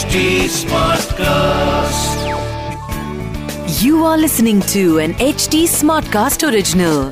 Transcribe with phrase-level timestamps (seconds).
[0.00, 2.20] HD Smartcast.
[3.82, 7.10] You are listening to an HD Smartcast original.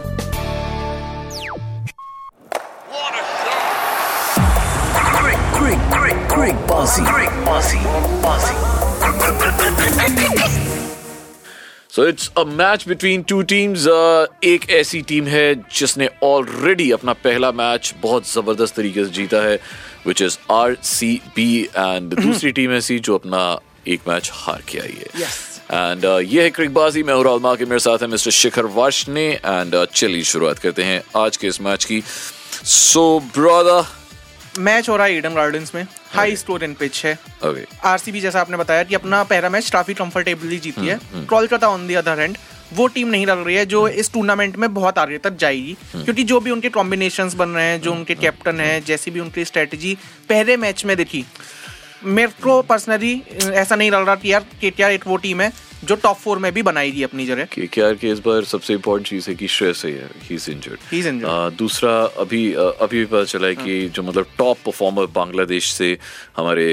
[2.95, 4.41] What a shot!
[5.19, 7.83] Quick, quick, quick, quick, bossy, quick, bossy,
[8.23, 8.55] bossy.
[11.91, 13.87] So it's a match between two teams
[14.45, 19.59] एक ऐसी team है जिसने already अपना पहला match बहुत ज़बरदस्त तरीके से जीता है
[20.09, 23.43] which is R C B and दूसरी टीम ऐसी जो अपना
[23.89, 25.27] एक मैच हार के आई है।
[25.71, 29.85] एंड ये है क्रिकबाजी। मैं हूँ माँ के मेरे साथ है मिस्टर शिखर वाशने एंड
[29.87, 32.03] चलिए शुरुआत करते हैं आज के इस मैच की।
[32.65, 33.05] सो
[33.35, 33.97] ब्रदर
[34.59, 37.19] मैच हो रहा है ईडन गार्डन्स में। हाई स्कोर इन पिच है।
[37.85, 41.95] आरसीबी जैसा आपने बताया कि अपना पहला मैच काफ़ी कंफर्टेबली जीती है। Kolkata on the
[41.95, 42.39] other hand
[42.73, 46.25] वो टीम नहीं लग रही है जो इस टूर्नामेंट में बहुत आगे तक जाएगी। क्योंकि
[46.25, 49.97] जो भी उनके कॉम्बिनेशन बन रहे हैं जो उनके कैप्टन है जैसी भी उनकी स्ट्रेटेजी
[50.29, 51.25] पहले मैच में दिखी।
[52.05, 55.53] मेरे को पर्सनली ऐसा नहीं लग रहा कि यार के एक वो टीम है।
[55.85, 59.07] जो टॉप फोर में भी बनाएगी अपनी जगह। के के के इस बार सबसे इम्पोर्टेंट
[59.09, 59.91] चीज़ है कि श्रेयस है
[60.23, 61.29] he is injured He is injured.
[61.29, 65.99] हाँ। दूसरा अभी अभी भी पता चला है कि जो मतलब टॉप परफॉर्मर बांग्लादेश से
[66.37, 66.67] हमारे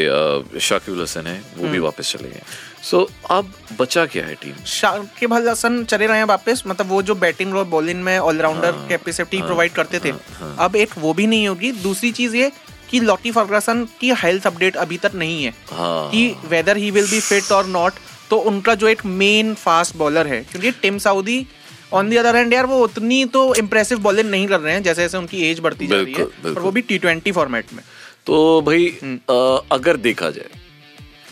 [0.59, 2.41] शाकिब हसन है वो हम्म। भी वापस चले गए।
[2.83, 7.01] सो अब बचा क्या है टीम शाकिब अल हसन चले रहे हैं वापस मतलब वो
[7.01, 10.13] जो बैटिंग और बॉलिंग में ऑलराउंडर हाँ, कैपेसिटी प्रोवाइड करते थे
[10.59, 12.51] अब एक वो भी नहीं होगी। दूसरी चीज़ ये
[12.89, 17.09] कि लॉकी फर्गसन की हेल्थ अपडेट अभी तक नहीं है। हाँ। कि whether he will
[17.11, 17.93] be fit और नॉट
[18.29, 21.45] तो उनका जो एक मेन फास्ट बॉलर है क्योंकि Tim Southee
[21.93, 25.01] on the other hand यार वो उतनी तो इम्प्रेसिव बॉलिंग नहीं कर रहे हैं जैसे
[25.01, 27.83] जैसे उनकी एज बढ़ती जा रही है। और वो भी टी ट्वेंटी फॉर्मेट में
[28.25, 29.37] तो भाई हम्म।
[29.71, 30.63] अगर देखा जाए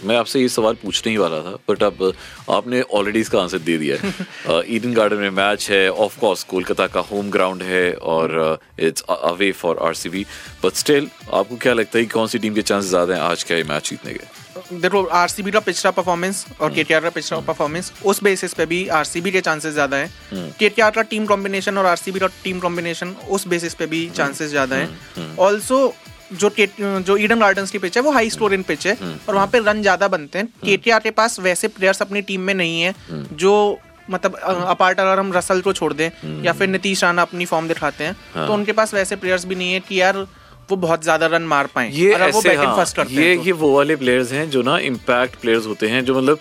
[0.03, 2.13] मैं आपसे ये सवाल पूछने ही वाला था बट अब
[2.49, 6.87] आपने ऑलरेडी इसका आंसर दे दिया है ईडन गार्डन में मैच है ऑफ़ कोर्स कोलकाता
[6.87, 10.25] का होम ग्राउंड है और it's away for RCB
[10.63, 13.55] but still आपको क्या लगता है कौन सी टीम के चांसेस ज़्यादा हैं आज का
[13.55, 14.42] ये मैच जीतने के
[14.81, 19.31] देखो आरसीबी का पिछला परफॉर्मेंस और केटीआर का पिछला परफॉर्मेंस उस बेसिस पे भी आरसीबी
[19.31, 23.73] के चांसेस ज़्यादा हैं। केटीआर का टीम कॉम्बिनेशन और आरसीबी का टीम कॉम्बिनेशन उस बेसिस
[23.73, 25.93] पे भी चांसेस ज़्यादा हैं। ऑल्सो
[26.33, 26.49] जो
[26.79, 29.59] जो ईडन गार्डन्स की पिच है वो हाई स्कोर इन पिच है और वहाँ पे
[29.61, 32.93] रन ज़्यादा बनते हैं। केटीआर के पास वैसे प्लेयर्स अपनी टीम में नहीं है
[33.35, 36.09] जो मतलब अपार्ट अगर हम रसल को छोड़ दें
[36.43, 39.73] या फिर नीतीश राणा अपनी फॉर्म दिखाते हैं तो उनके पास वैसे प्लेयर्स भी नहीं
[39.73, 40.25] है कि यार
[40.69, 43.37] वो बहुत ज़्यादा रन मार पाए ये वो ऐसे बैटिंग हाँ, फ़र्स्ट करते ये हैं
[43.37, 46.39] तो। ये वो वाले प्लेयर्स हैं जो ना इम्पैक्ट प्लेयर्स होते हैं जो मतलब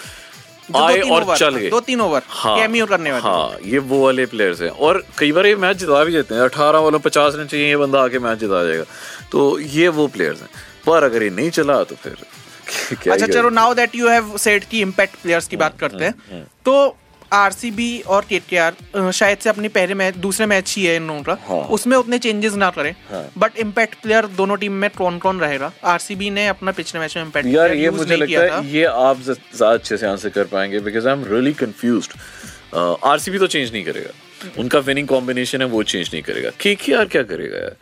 [0.76, 4.26] आए और चल गए। दो तीन ओवर हाँ कैमियो करने वाले। हाँ ये वो वाले
[4.26, 7.46] प्लेयर्स हैं। और कई बार ये मैच जिता भी देते हैं। अठारह वालों पचास रन
[7.46, 8.84] चाहिए ये बंदा आके मैच जिता जाएगा।
[9.32, 10.48] तो ये वो प्लेयर्स हैं।
[10.86, 12.16] पर अगर ये नहीं चला तो फिर
[13.12, 16.46] अच्छा चलो now that you have said की इम्पैक्ट प्लेयर्स की बात करते हम्म, हैं
[16.64, 16.96] तो
[17.32, 21.36] आरसीबी और केकेआर शायद से अपनी पहले मैच दूसरे मैच ही है इन लोगों का।
[21.46, 22.94] हाँ। उसमें उतने चेंजेस ना करें।
[23.38, 27.22] बट इम्पैक्ट प्लेयर दोनों टीम में कौन कौन रहेगा आरसीबी ने अपना पिछले मैच में
[27.24, 31.08] इम्पैक्ट यार ये मुझे लगता है ये आप ज़्यादा अच्छे से आंसर कर पाएँगे because
[31.08, 32.12] I am really confused
[32.74, 37.22] RCB तो चेंज नहीं करेगा। उनका विनिंग कॉम्बिनेशन है वो चेंज नहीं करेगा। केकेआर क्या
[37.24, 37.76] करेगा यार?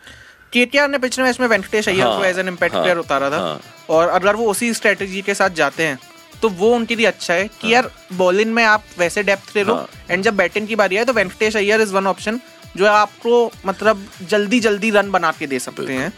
[0.53, 3.59] केटीआर ने पिछले मैच में वेंकटेश अय्यर को एज एन इम्पैक्ट प्लेयर उतारा था। हाँ।
[3.89, 5.99] और अगर वो उसी स्ट्रेटेजी के साथ जाते हैं
[6.41, 9.75] तो वो उनके लिए अच्छा है कि यार बॉलिंग में आप वैसे डेप्थ ले लो
[9.75, 12.39] हाँ। एंड जब बैटिंग की बारी आए तो Venkatesh Iyer is one option
[12.77, 16.11] जो आपको मतलब जल्दी जल्दी रन बना के दे सकते हैं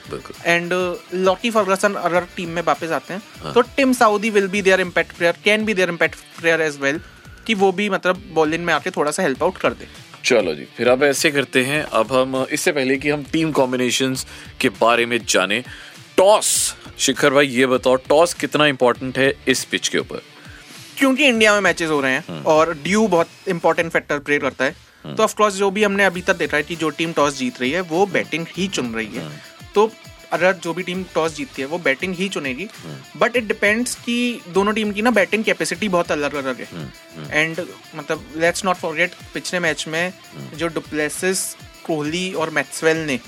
[0.45, 0.73] एंड
[1.15, 4.81] लॉकी फर्गसन अगर टीम में वापस आते हैं हाँ। तो Tim Southee will be there
[4.81, 6.99] impact player can be there impact player as well
[7.47, 9.87] कि वो भी मतलब बॉलिंग में आके थोड़ा सा हेल्प आउट कर दे
[10.23, 14.25] चलो जी फिर अब ऐसे करते हैं अब हम इससे पहले कि हम टीम कॉम्बिनेशंस
[14.61, 15.63] के बारे में जाने
[16.17, 20.21] टॉस। शिखर भाई ये बताओ टॉस कितना इंपॉर्टेंट है इस पिच के ऊपर?
[20.97, 25.15] क्योंकि इंडिया में मैचेस हो रहे हैं और ड्यू बहुत इंपॉर्टेंट फैक्टर प्ले करता है।
[25.15, 27.71] तो ऑफकोर्स जो भी हमने अभी तक देखा है कि जो टीम टॉस जीत रही
[27.71, 29.29] है वो बैटिंग ही चुन रही है।
[29.75, 29.91] तो
[30.31, 32.67] अगर जो भी टीम टॉस जीतती है वो बैटिंग ही चुनेगी।
[33.17, 36.89] बट इट डिपेंड्स कि दोनों टीम की ना बैटिंग कैपेसिटी बहुत अलग अलग है
[37.31, 37.61] एंड
[37.95, 40.13] मतलब लेट्स नॉट फॉरगेट पिछले मैच में
[40.55, 41.45] जो डुप्लेसिस
[41.85, 43.19] कोहली और मैक्सवेल ने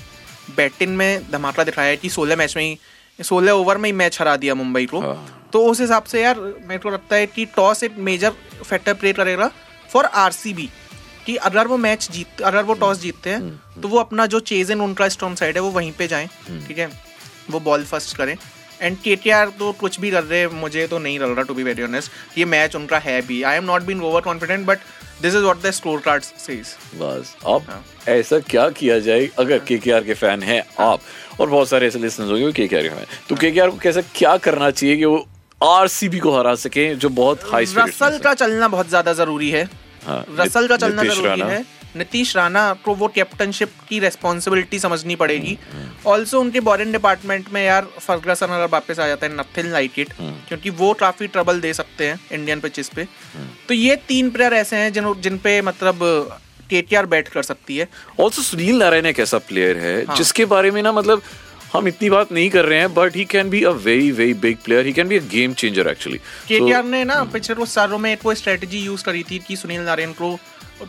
[0.56, 4.20] बैटिंग में धमाका दिखाया है कि सोलह मैच में ही सोलह ओवर में ही मैच
[4.20, 7.44] हरा दिया मुंबई को। हाँ। तो उस हिसाब से यार मेरे को लगता है कि
[7.46, 8.32] टॉस एक मेजर
[8.62, 9.50] फैक्टर प्ले करेगा
[9.90, 10.68] फॉर आरसीबी
[11.26, 14.70] कि अगर वो मैच जीत अगर वो टॉस जीतते हैं तो वो अपना जो चेज
[14.70, 16.28] इन उनका स्ट्रॉन्ग साइड है वो वहीं पे जाएँ
[16.68, 16.90] ठीक है?
[17.50, 18.36] वो बॉल फ़र्स्ट करें।
[18.82, 21.54] एंड के टी आर तो कुछ भी कर रहे मुझे तो नहीं लग रहा टू
[21.54, 24.78] बी वेरी ऑनेस्ट ये मैच उनका है भी। I am not been over confident but
[25.22, 29.28] this is what the score card says बस। अब ऐसा क्या किया जाए?
[29.38, 31.00] अगर केकेआर के फ़ैन हैं आप
[31.40, 34.70] और बहुत सारे ऐसे लिसनर्स होंगे केकेआर के फ़ैन तो केकेआर को कैसा क्या करना
[34.70, 35.26] चाहिए कि वो
[35.60, 39.64] आरसीबी को हरा सके जो बहुत हाई रसल का चलना बहुत ज़्यादा ज़रूरी है।
[40.04, 41.64] हाँ, रसल का चलना ज़रूरी है।
[41.96, 45.56] नीतीश राणा को वो कैप्टनशिप की रेस्पॉन्सिबिलिटी समझनी पड़ेगी।
[46.06, 50.12] ऑल्सो उनके बॉलिंग डिपार्टमेंट में यार फर्गसन अगर वापस आ जाता है नथिंग लाइक इट
[50.48, 53.06] क्योंकि वो काफ़ी ट्रबल दे सकते हैं इंडियन पिचेस पे।
[53.68, 55.98] तो ये तीन प्लेयर ऐसे हैं जिन जिन पे मतलब
[56.70, 57.88] केटीआर बैट कर सकती है।
[58.20, 61.22] ऑल्सो सुनील नारायण एक ऐसा प्लेयर है हाँ। जिसके बारे में ना मतलब
[61.72, 64.56] हम इतनी बात नहीं कर रहे हैं but he can be a very very big
[64.64, 66.18] player he can be a game changer actually
[66.48, 70.12] KTR ने ना पिछले कुछ सालों में कोई स्ट्रेटजी यूज़ करी थी कि सुनील नारायण
[70.12, 70.38] को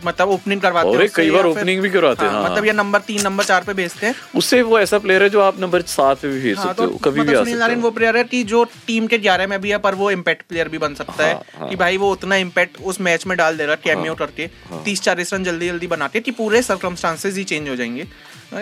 [0.05, 2.99] मतलब ओपनिंग करवाते हैं कई बार opening भी करवाते हैं, हाँ, हाँ। मतलब या नंबर
[2.99, 6.17] तीन नंबर चार पे भेजते हैं। उससे वो ऐसा प्लेयर है जो आप नंबर सात
[6.17, 8.17] पे भी भेज हाँ, सकते तो हो कभी भी मतलब आ सुनील नारायण वो प्लेयर
[8.17, 10.93] है कि जो टीम के ग्यारह में भी है पर वो इम्पैक्ट प्लेयर भी बन
[10.93, 13.75] सकता हाँ, है हाँ। कि भाई वो उतना इम्पैक्ट उस मैच में डाल दे रहा
[13.75, 14.47] है कैमियो करके
[14.85, 18.07] तीस चालीस रन जल्दी जल्दी बनाते कि पूरे सर्कमस्टांसेस ही चेंज हो जाएँगे।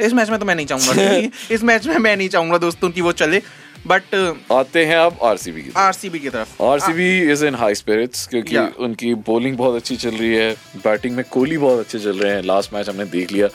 [0.02, 3.02] इस मैच में तो मैं नहीं चाहूँगा इस मैच में मैं नहीं चाहूँगा दोस्तों की
[3.02, 3.42] वो चले।
[3.88, 4.16] बट
[4.52, 8.76] आते हैं अब आरसीबी की आरसीबी की तरफ़। RCB is in high spirits क्योंकि Yeah.
[8.86, 10.52] उनकी बॉलिंग बहुत अच्छी चल रही है
[10.84, 13.48] बैटिंग में कोहली बहुत अच्छे चल रहे हैं। लास्ट मैच हमने देख लिया।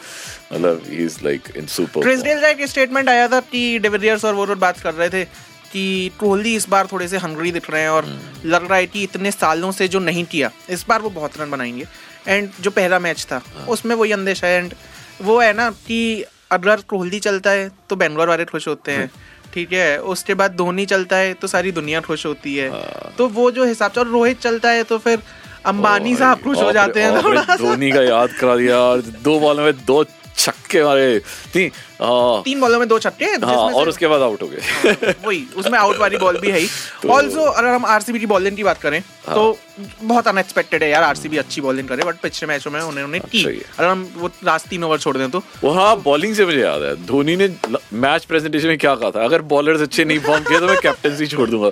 [0.53, 4.35] मतलब he is like in super ट्रेसडेल का एक स्टेटमेंट आया था कि डिविलियर्स और
[4.35, 5.25] वो लोग बात कर रहे थे
[5.73, 8.07] कि कोहली इस बार थोड़े से हंगरी दिख रहे हैं और
[8.45, 11.51] लग रहा है कि इतने सालों से जो नहीं किया इस बार वो बहुत रन
[11.51, 11.87] बनाएँगे।
[12.29, 14.75] एंड जो पहला मैच था उसमें वही अंदेशा है। एंड
[15.23, 19.11] वो है ना कि अगर कोहली चलता है तो बेंगलोर वाले खुश होते हैं।
[19.55, 22.71] ठीक है उसके बाद धोनी चलता है तो सारी दुनिया खुश होती है।
[23.19, 25.23] तो वो जो हिसाब से और रोहित चलता है तो फिर
[25.67, 28.79] अंबानी साहब खुश हो जाते हैं। थोड़ा धोनी का याद करा दिया
[29.23, 30.03] दो बॉल में दो
[30.41, 31.19] छक्के मारे।
[31.53, 31.71] तीन
[32.03, 35.79] हाँ तीन बॉलों में दो छक्के हाँ और उसके बाद आउट हो गए। वही उसमें
[35.79, 36.67] आउट वाली बॉल भी है ही।
[37.03, 39.59] तो- ऑल्सो अगर हम आरसीबी की बॉलिंग की बात करें हाँ, तो
[40.03, 43.51] बहुत अनएक्सपेक्टेड है यार आरसीबी अच्छी बॉलिंग करे बट पिछले मैचों में उन्होंने की। अच्छा
[43.51, 46.45] ही है। अगर हम वो लास्ट तीन ओवर छोड़ दें तो। वो हाँ बॉलिंग से
[46.47, 47.49] मुझे याद है धोनी ने
[47.93, 49.25] मैच प्रेजेंटेशन में क्या कहा था?
[49.25, 51.71] अगर बॉलर्स अच्छे नहीं फॉर्म किए तो मैं कैप्टनसी छोड़ दूँगा।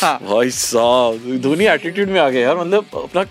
[0.00, 3.24] हाँ। भाई साहब धोनी एटीट्यूड में आ गया यार मतलब अपना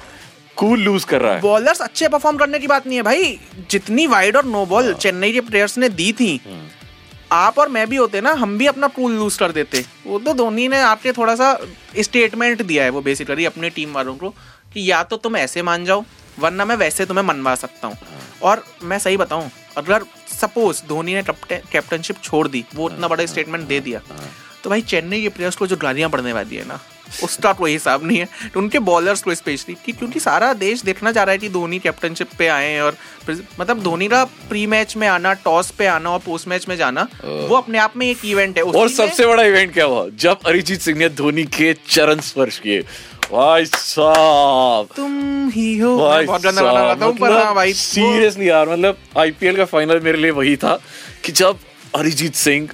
[0.58, 3.40] कूल लूज कर रहा है। बॉलर्स अच्छे परफॉर्म करने की बात नहीं है भाई।
[3.72, 6.42] जितनी वाइड और नो बॉल हाँ। चेन्नई के प्लेयर्स ने दी थी
[7.34, 10.34] आप और मैं भी होते ना हम भी अपना कूल लूज कर देते। वो तो
[10.34, 11.58] धोनी ने आपके थोड़ा सा
[12.00, 14.30] स्टेटमेंट दिया है वो बेसिकली अपने टीम वालों को
[14.74, 16.04] कि या तो तुम ऐसे मान जाओ
[16.40, 17.98] वरना मैं वैसे तुम्हें मनवा सकता हूँ।
[18.44, 23.68] और मैं सही बताऊँ अगर सपोज़ धोनी ने कैप्टनशिप छोड़ दी वो इतना बड़ा स्टेटमेंट
[23.68, 24.02] दे दिया
[24.64, 26.80] तो भाई चेन्नई के प्लेयर्स को जो गालियाँ पड़ने वाली है ना
[27.24, 31.12] उसका कोई हिसाब नहीं है। तो उनके बॉलर्स को स्पेशली कि क्योंकि सारा देश देखना
[31.12, 32.98] चाह रहा है कि धोनी कैप्टनशिप पे आए हैं और
[33.60, 37.08] मतलब धोनी का प्री मैच में आना टॉस पे आना और पोस्ट मैच में जाना
[37.24, 40.08] वो अपने आप में एक इवेंट है। और सबसे बड़ा इवेंट क्या हुआ?
[40.20, 42.82] जब अरिजीत सिंह ने धोनी के चरण स्पर्श किए।
[43.32, 48.50] भाई साहब। तुम ही हो। भाई बहुत गंदा गाना गाता हूँ पर हाँ भाई सीरियसली
[48.50, 50.76] यार मतलब आईपीएल का फाइनल मेरे लिए वही था
[51.26, 51.60] कि जब
[51.96, 52.70] अरिजीत सिंह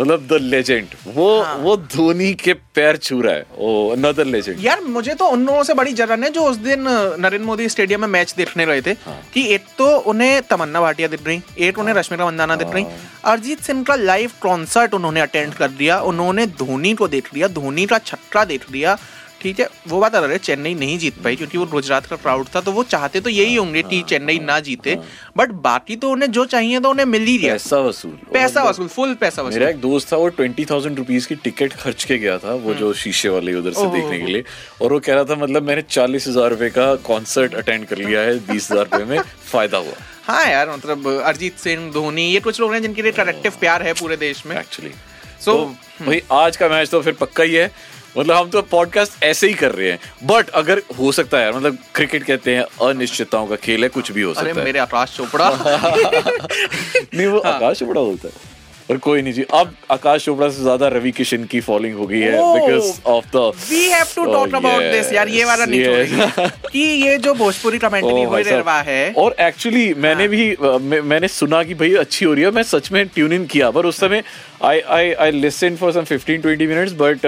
[0.00, 4.64] मतलब द लेजेंड वो हाँ। वो धोनी के पैर छू रहा है। ओ अनदर लेजेंड
[4.64, 6.84] यार मुझे तो उन लोगों से बड़ी जलन है जो उस दिन
[7.20, 11.08] नरेंद्र मोदी स्टेडियम में मैच देखने रहे थे। हाँ। कि एक तो उन्हें तमन्ना भाटिया
[11.08, 15.20] दिख रही एक उन्हें रश्मिका मंदाना दिख रही। अरजीत अरिजीत सिंह का लाइव कॉन्सर्ट उन्होंने
[15.20, 18.96] अटेंड कर दिया उन्होंने धोनी को देख लिया धोनी का छक्का देख लिया।
[19.44, 22.46] ठीक है वो बात अलग है चेन्नई नहीं जीत पाई क्योंकि वो गुजरात का क्राउड
[22.54, 24.96] था तो वो चाहते तो यही होंगे कि हाँ। चेन्नई ना जीते
[25.36, 28.88] बट बाकी तो उन्हें जो चाहिए तो उन्हें मिल ही गया पैसा वसूल पैसा वसूल
[28.88, 32.18] फुल पैसा वसूल। मेरा एक दोस्त था वो ट्वेंटी थाउज़ेंड रुपीज़ की टिकट खर्च के
[32.18, 34.44] गया था वो जो शीशे वाले उधर से। देखने के लिए
[34.82, 38.20] और वो कह रहा था मतलब मैंने चालीस हज़ार रुपए का कॉन्सर्ट अटेंड कर लिया
[38.22, 39.94] है बीस हज़ार रुपए में फ़ायदा हुआ।
[40.26, 43.92] हाँ यार मतलब अरिजीत सिंह धोनी ये कुछ लोग हैं जिनके लिए कलेक्टिव प्यार है
[43.94, 44.92] पूरे देश में। एक्चुअली
[45.36, 47.70] So, तो भाई आज का मैच तो फिर पक्का ही है।
[48.18, 51.78] मतलब हम तो पॉडकास्ट ऐसे ही कर रहे हैं। बट अगर हो सकता है मतलब
[51.94, 55.50] क्रिकेट कहते हैं अनिश्चितताओं का खेल है कुछ भी हो सकता है। मेरे आकाश चोपड़ा।
[57.14, 58.53] नहीं वो आकाश चोपड़ा बोलता है।
[58.90, 62.20] और कोई नहीं जी। अब आकाश चोपड़ा से ज़्यादा रवि किशन की फॉलोइंग हो गई
[62.20, 66.50] है because of the we have to talk about this यार ये वाला नहीं yes.
[66.72, 71.28] कि ये जो भोजपुरी कमेंट्री oh, हो रहा है। और एक्चुअली मैंने भी मैं, मैंने
[71.28, 74.00] सुना कि भाई अच्छी हो रही है मैं सच में ट्यून इन किया पर उस
[74.00, 74.22] समय
[74.64, 77.26] I I I listen for some 15 20 minutes but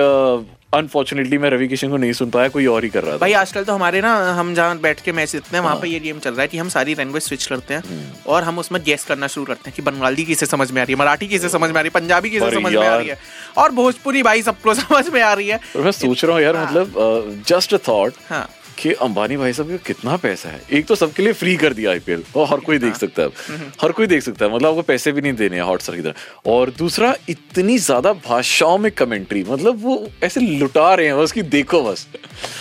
[0.73, 3.33] unfortunately मैं रवि किशन को नहीं सुन पाया कोई और ही कर रहा था। भाई
[3.33, 6.19] आजकल तो हमारे ना हम जहाँ बैठ के मैच देखते हैं वहाँ पे ये गेम
[6.19, 9.27] चल रहा है कि हम सारी लैंग्वेज स्विच करते हैं और हम उसमें गेस करना
[9.27, 11.79] शुरू करते हैं कि बंगाली किसे समझ में आ रही है मराठी किसे समझ में
[11.79, 13.19] आ रही है पंजाबी किसे समझ में आ रही है
[13.59, 17.43] और भोजपुरी भाई सबको समझ में आ रही है। मैं सोच रहा हूँ यार मतलब
[17.49, 20.61] जस्ट अ थॉट हाँ। कि अंबानी भाई साहब का कितना पैसा है?
[20.71, 23.73] एक तो सबके लिए फ्री कर दिया आईपीएल और हर कोई देख सकता है। अब
[23.83, 26.51] हर कोई देख सकता है मतलब आपको पैसे भी नहीं देने हैं हॉटस्टार की तरह।
[26.51, 31.43] और दूसरा इतनी ज़्यादा भाषाओं में कमेंट्री मतलब वो ऐसे लुटा रहे हैं बस कि
[31.55, 32.07] देखो बस।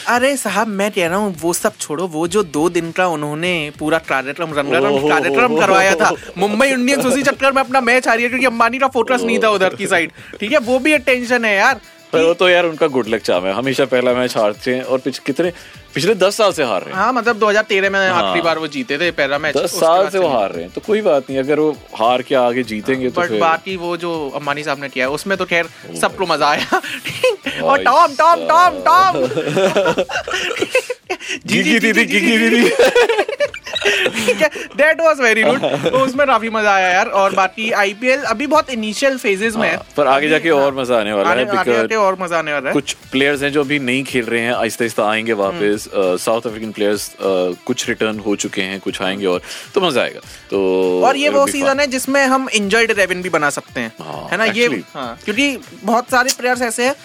[0.09, 3.71] अरे साहब मैं कह रहा हूँ वो सब छोड़ो वो जो दो दिन का उन्होंने
[3.79, 8.45] पूरा कार्यक्रम कार्यक्रम करवाया था मुंबई इंडियंस उसी चक्कर में अपना मैच हारी है क्योंकि
[8.45, 11.55] अंबानी का फोकस नहीं था उधर की साइड ठीक है वो भी एक टेंशन है
[11.55, 11.79] यार।
[12.13, 14.99] पर वो तो यार उनका गुड लक चाम है। हमेशा पहला मैच हारते हैं और
[14.99, 15.51] पिछ कितने
[15.95, 18.67] पिछले दस साल से हार रहे हैं। हाँ मतलब 2013 में हाँ। आखिरी बार वो
[18.67, 21.39] जीते थे पहला मैच दस साल से वो हार रहे हैं तो कोई बात नहीं
[21.39, 25.09] अगर वो हार के आगे जीतेंगे तो बट बाकी वो जो अम्बानी साहब ने किया
[25.09, 25.69] उसमें तो खैर
[26.01, 26.81] सबको मज़ा आया।
[27.63, 29.13] और Tom Tom Tom Tom.
[31.47, 33.34] Gigi दीदी गिगी दीदी।
[34.07, 38.69] दैट वाज वेरी गुड तो उसमें काफ़ी मज़ा आया यार और बाकी आईपीएल अभी बहुत
[38.69, 42.17] इनिशियल फेजेस में है। हाँ, पर आगे जाके और मज़ा आने वाला है आगे और
[42.21, 45.09] मज़ा आने वाला है। कुछ प्लेयर्स हैं जो अभी नहीं खेल रहे हैं आहिस्ता आहिस्ता
[45.09, 49.41] आएँगे वापस। हम्म। साउथ अफ्रीकन प्लेयर्स कुछ रिटर्न हो चुके हैं कुछ आएँगे और
[49.75, 50.19] तो मज़ा आएगा।
[50.49, 54.27] तो और ये वो सीज़न है जिसमें हम इंजॉयड रेवन भी बना सकते हैं। हाँ,
[54.31, 54.45] है ना?
[54.45, 54.67] ये.
[54.93, 56.95] हाँ, क्योंकि बहुत सारे प्लेयर्स ऐसे हैं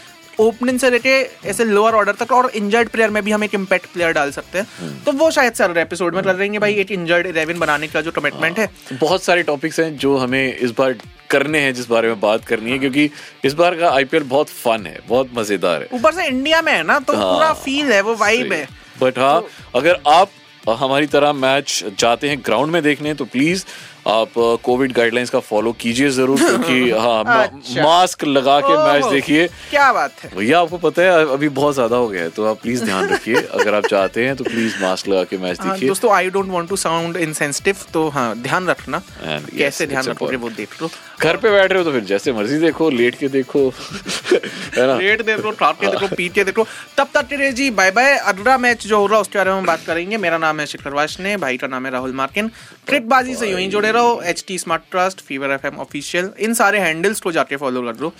[0.40, 1.11] ओपनिंग से लेके
[1.49, 4.59] ऐसे लोअर ऑर्डर तक और इंजर्ड प्लेयर में भी हम एक इम्पैक्ट प्लेयर डाल सकते
[4.59, 7.88] हैं। हम्म। तो वो शायद सर एपिसोड में कर देंगे भाई एक इंजर्ड इलेवन बनाने
[7.88, 10.97] का जो कमिटमेंट है। बहुत सारे टॉपिक्स हैं जो हमें इस बार
[11.30, 13.11] करने हैं जिस बारे में बात करनी है क्योंकि
[13.44, 16.82] इस बार का आईपीएल बहुत फन है बहुत मज़ेदार है। ऊपर से इंडिया में है
[16.82, 18.66] ना तो हाँ, पूरा फील है वो वाइब है।
[19.00, 19.42] बट हाँ
[19.75, 20.30] अगर आप
[20.78, 23.64] हमारी तरह मैच जाते हैं ग्राउंड में देखने तो प्लीज़
[24.09, 24.33] आप
[24.64, 29.92] कोविड गाइडलाइंस का फॉलो कीजिए ज़रूर क्योंकि हाँ अच्छा। मास्क लगा के मैच देखिए। क्या
[29.92, 32.85] बात है। भैया आपको पता है अभी बहुत ज़्यादा हो गया है तो आप प्लीज़
[32.85, 36.30] ध्यान रखिए। अगर आप चाहते हैं तो प्लीज़ मास्क लगा के मैच देखिए। दोस्तों I
[36.30, 40.90] don't want to sound insensitive तो हाँ ध्यान रखना। कैसे ध्यान रखोगे वो देख लो।
[41.21, 43.69] घर पे बैठ रहे हो तो फिर जैसे मर्ज़ी देखो लेट के देखो।
[44.76, 44.97] है ना?
[44.97, 46.66] रेट देख लो ट्राप के देखो पीट के देखो।
[46.99, 49.59] तब तक के जी बाय बाय अगला मैच जो हो रहा है उसके बारे में
[49.59, 52.50] हम बात करेंगे। मेरा नाम है शिखर वाशने भाई का नाम है राहुल मार्किन।
[52.87, 56.54] ट्रिकबाजी से यूँ ही जुड़े रहो H T smart trust fever F M official इन
[56.54, 58.12] सारे हैंडल्स को जाके फॉलो कर दो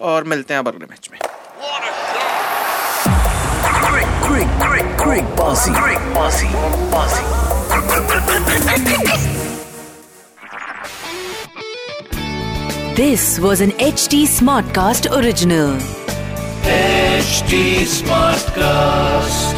[0.00, 1.18] और मिलते हैं बगले मैच में।
[12.96, 15.78] This was an H T smart cast original
[16.68, 19.57] H T smart cast